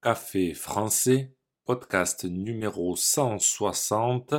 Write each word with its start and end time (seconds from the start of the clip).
Café 0.00 0.54
français, 0.54 1.34
podcast 1.64 2.24
numéro 2.24 2.94
160, 2.94 4.36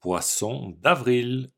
Poisson 0.00 0.76
d'avril. 0.80 1.52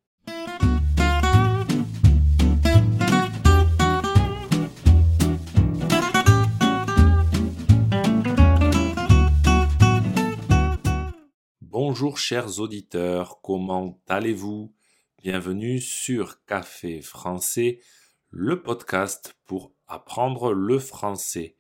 Bonjour 11.62 12.19
chers 12.19 12.61
auditeurs, 12.61 13.41
comment 13.41 13.99
allez-vous? 14.09 14.75
Bienvenue 15.23 15.80
sur 15.80 16.45
Café 16.45 17.01
français, 17.01 17.80
le 18.29 18.62
podcast 18.62 19.39
pour 19.46 19.73
apprendre 19.87 20.53
le 20.53 20.79
français. 20.79 21.57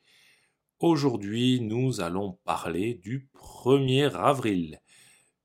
Aujourd'hui, 0.82 1.60
nous 1.60 2.00
allons 2.00 2.32
parler 2.44 2.94
du 2.94 3.30
1er 3.36 4.16
avril, 4.16 4.80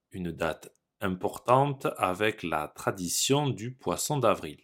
une 0.09 0.31
date 0.31 0.73
importante 0.99 1.85
avec 1.98 2.41
la 2.41 2.70
tradition 2.70 3.48
du 3.48 3.71
poisson 3.71 4.17
d'avril. 4.17 4.57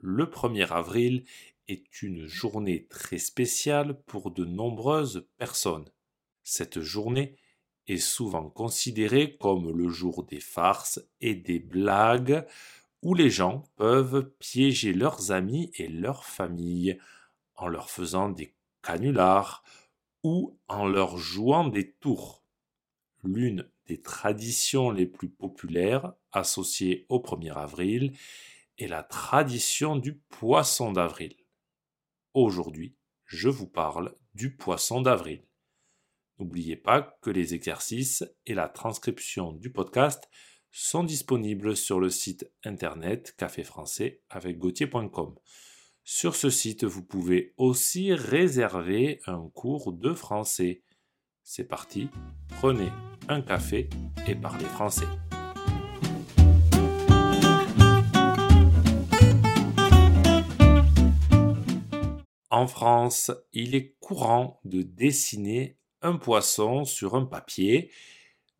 Le 0.00 0.26
1er 0.26 0.66
avril 0.72 1.24
est 1.68 2.02
une 2.02 2.26
journée 2.26 2.88
très 2.88 3.18
spéciale 3.18 4.02
pour 4.06 4.32
de 4.32 4.44
nombreuses 4.44 5.28
personnes. 5.38 5.88
Cette 6.42 6.80
journée 6.80 7.36
est 7.86 7.98
souvent 7.98 8.50
considérée 8.50 9.36
comme 9.36 9.70
le 9.70 9.88
jour 9.90 10.24
des 10.24 10.40
farces 10.40 11.00
et 11.20 11.36
des 11.36 11.60
blagues 11.60 12.44
où 13.02 13.14
les 13.14 13.30
gens 13.30 13.62
peuvent 13.76 14.28
piéger 14.40 14.92
leurs 14.92 15.30
amis 15.30 15.70
et 15.76 15.86
leurs 15.86 16.24
familles 16.24 16.98
en 17.54 17.68
leur 17.68 17.90
faisant 17.90 18.28
des 18.28 18.56
canulars 18.82 19.62
ou 20.24 20.58
en 20.68 20.88
leur 20.88 21.18
jouant 21.18 21.68
des 21.68 21.92
tours. 21.92 22.42
L'une 23.22 23.70
des 23.86 24.00
traditions 24.00 24.90
les 24.90 25.06
plus 25.06 25.28
populaires 25.28 26.14
associées 26.32 27.06
au 27.08 27.20
1er 27.20 27.52
avril 27.52 28.16
est 28.78 28.88
la 28.88 29.02
tradition 29.02 29.96
du 29.96 30.14
poisson 30.14 30.92
d'avril. 30.92 31.36
Aujourd'hui, 32.32 32.96
je 33.26 33.48
vous 33.48 33.68
parle 33.68 34.16
du 34.34 34.56
poisson 34.56 35.00
d'avril. 35.00 35.44
N'oubliez 36.38 36.76
pas 36.76 37.16
que 37.20 37.30
les 37.30 37.54
exercices 37.54 38.24
et 38.46 38.54
la 38.54 38.68
transcription 38.68 39.52
du 39.52 39.70
podcast 39.70 40.28
sont 40.72 41.04
disponibles 41.04 41.76
sur 41.76 42.00
le 42.00 42.10
site 42.10 42.50
internet 42.64 43.36
café 43.36 43.62
français 43.62 44.22
avec 44.30 44.58
gauthier.com. 44.58 45.36
Sur 46.06 46.36
ce 46.36 46.50
site, 46.50 46.84
vous 46.84 47.02
pouvez 47.02 47.54
aussi 47.56 48.12
réserver 48.12 49.20
un 49.26 49.48
cours 49.54 49.90
de 49.94 50.12
français. 50.12 50.82
C'est 51.42 51.64
parti, 51.64 52.10
prenez 52.60 52.90
un 53.26 53.40
café 53.40 53.88
et 54.28 54.34
parlez 54.34 54.66
français. 54.66 55.06
En 62.50 62.66
France, 62.66 63.32
il 63.54 63.74
est 63.74 63.96
courant 63.98 64.60
de 64.64 64.82
dessiner 64.82 65.78
un 66.02 66.16
poisson 66.16 66.84
sur 66.84 67.14
un 67.14 67.24
papier, 67.24 67.90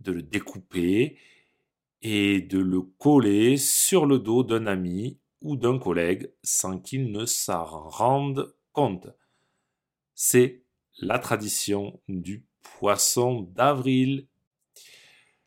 de 0.01 0.13
le 0.13 0.23
découper 0.23 1.19
et 2.01 2.41
de 2.41 2.59
le 2.59 2.81
coller 2.81 3.59
sur 3.59 4.07
le 4.07 4.19
dos 4.19 4.45
d'un 4.45 4.67
ami 4.67 5.19
ou 5.41 5.57
d'un 5.57 5.79
collègue 5.79 6.33
sans 6.43 6.79
qu'il 6.79 7.11
ne 7.11 7.27
s'en 7.27 7.65
rende 7.65 8.55
compte. 8.73 9.09
C'est 10.15 10.63
la 10.99 11.19
tradition 11.19 12.01
du 12.09 12.47
poisson 12.63 13.43
d'avril. 13.43 14.27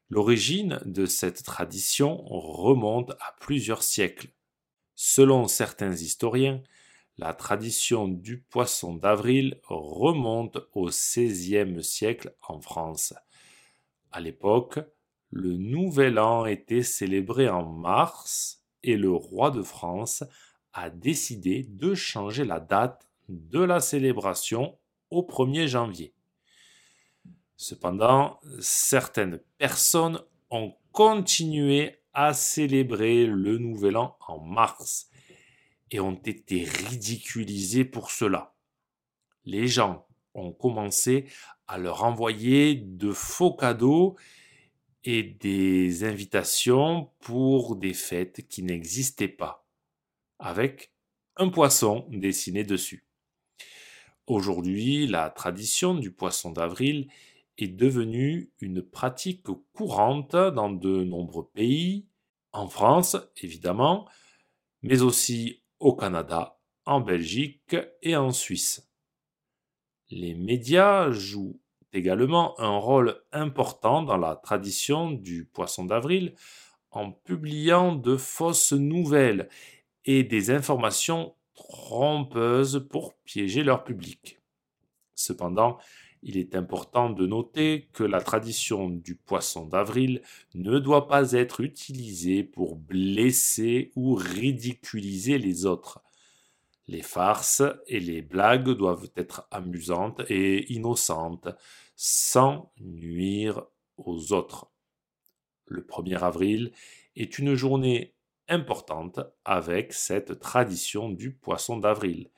L'origine 0.10 0.80
de 0.86 1.06
cette 1.06 1.44
tradition 1.44 2.18
remonte 2.28 3.12
à 3.20 3.36
plusieurs 3.40 3.84
siècles. 3.84 4.30
Selon 4.96 5.48
certains 5.48 5.94
historiens, 5.94 6.64
la 7.18 7.34
tradition 7.34 8.08
du 8.08 8.40
poisson 8.40 8.96
d'avril 8.96 9.60
remonte 9.64 10.58
au 10.74 10.86
XVIe 10.88 11.84
siècle 11.84 12.36
en 12.48 12.62
France. 12.62 13.14
À 14.12 14.20
l'époque, 14.20 14.80
le 15.32 15.58
nouvel 15.58 16.20
an 16.20 16.46
était 16.46 16.84
célébré 16.84 17.50
en 17.50 17.66
mars 17.66 18.57
et 18.84 18.98
le 18.98 19.12
roi 19.12 19.52
de 19.52 19.62
France 19.62 20.24
a 20.74 20.90
décidé 20.90 21.64
de 21.64 21.96
changer 21.96 22.46
la 22.46 22.60
date 22.60 23.08
de 23.30 23.60
la 23.60 23.80
célébration 23.80 24.78
au 25.10 25.24
1er 25.24 25.68
janvier. 25.68 26.14
Cependant, 27.56 28.40
certaines 28.60 29.40
personnes 29.58 30.22
ont 30.52 30.74
continué 30.92 32.00
à 32.14 32.34
célébrer 32.34 33.26
le 33.26 33.58
nouvel 33.58 33.98
an 33.98 34.18
en 34.28 34.40
mars 34.40 35.10
et 35.92 36.00
ont 36.00 36.16
été 36.16 36.64
ridiculisées 36.64 37.86
pour 37.86 38.12
cela. 38.12 38.54
Les 39.46 39.68
gens 39.68 40.06
ont 40.34 40.52
commencé 40.52 41.26
à 41.68 41.78
leur 41.78 42.04
envoyer 42.04 42.76
de 42.76 43.12
faux 43.12 43.56
cadeaux 43.56 44.16
et 45.10 45.24
des 45.24 46.04
invitations 46.04 47.10
pour 47.22 47.78
des 47.78 47.94
fêtes 47.94 48.46
qui 48.50 48.62
n'existaient 48.62 49.30
pas, 49.30 49.66
avec 50.38 50.92
un 51.38 51.48
poisson 51.48 52.06
dessiné 52.12 52.66
dessus. 52.66 53.08
Aujourd'hui, 54.26 55.08
la 55.08 55.30
tradition 55.30 55.96
du 55.96 56.12
poisson 56.12 56.52
d'avril 56.52 57.08
est 57.58 57.70
devenue 57.70 58.52
une 58.60 58.82
pratique 58.82 59.46
courante 59.72 60.36
dans 60.36 60.72
de 60.72 61.06
nombreux 61.06 61.48
pays, 61.54 62.06
en 62.52 62.68
France 62.68 63.16
évidemment, 63.38 64.10
mais 64.82 65.04
aussi 65.04 65.64
au 65.80 65.96
Canada, 65.96 66.60
en 66.84 67.00
Belgique 67.00 67.78
et 68.02 68.18
en 68.18 68.32
Suisse. 68.32 68.90
Les 70.10 70.34
médias 70.34 71.12
jouent 71.12 71.62
également 71.94 72.60
un 72.60 72.78
rôle 72.78 73.22
important 73.32 74.04
dans 74.04 74.18
la 74.18 74.36
tradition 74.36 75.12
du 75.12 75.46
poisson 75.46 75.86
d'avril 75.86 76.36
en 76.92 77.12
publiant 77.12 77.96
de 77.96 78.18
fausses 78.18 78.74
nouvelles 78.74 79.50
et 80.06 80.24
des 80.24 80.52
informations 80.52 81.36
trompeuses 81.54 82.88
pour 82.90 83.14
piéger 83.24 83.64
leur 83.64 83.84
public. 83.84 84.40
Cependant, 85.16 85.78
il 86.24 86.38
est 86.38 86.56
important 86.56 87.10
de 87.10 87.26
noter 87.26 87.90
que 87.94 88.04
la 88.04 88.22
tradition 88.22 88.90
du 88.90 89.16
poisson 89.16 89.66
d'avril 89.66 90.22
ne 90.56 90.80
doit 90.80 91.08
pas 91.08 91.32
être 91.34 91.62
utilisée 91.62 92.44
pour 92.44 92.76
blesser 92.76 93.92
ou 93.96 94.16
ridiculiser 94.16 95.38
les 95.38 95.66
autres. 95.66 96.02
Les 96.88 97.02
farces 97.02 97.64
et 97.88 98.00
les 98.00 98.22
blagues 98.22 98.70
doivent 98.70 99.10
être 99.16 99.48
amusantes 99.52 100.22
et 100.30 100.72
innocentes, 100.72 101.50
sans 101.96 102.72
nuire 102.80 103.66
aux 103.98 104.32
autres. 104.32 104.72
Le 105.66 105.82
1er 105.82 106.20
avril 106.20 106.72
est 107.16 107.40
une 107.40 107.56
journée 107.56 108.16
importante 108.48 109.20
avec 109.44 109.92
cette 109.92 110.40
tradition 110.40 111.10
du 111.10 111.34
poisson 111.34 111.78
d'avril. 111.78 112.30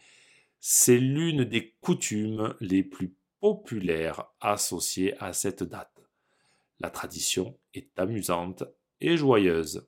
C'est 0.60 0.98
l'une 0.98 1.44
des 1.44 1.76
coutumes 1.82 2.56
les 2.60 2.84
plus 2.84 3.16
populaires 3.40 4.26
associées 4.42 5.16
à 5.20 5.34
cette 5.34 5.64
date. 5.64 6.02
La 6.80 6.90
tradition 6.90 7.58
est 7.74 7.98
amusante 8.00 8.64
et 9.00 9.16
joyeuse. 9.16 9.88